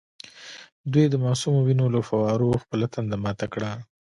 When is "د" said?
1.09-1.15